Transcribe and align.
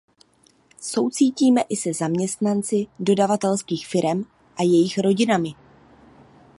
Soucítíme 0.81 1.61
i 1.61 1.75
se 1.75 1.93
zaměstnanci 1.93 2.87
dodavatelských 2.99 3.87
firem 3.87 4.25
a 4.57 4.63
jejich 4.63 4.97
rodinami. 4.97 5.51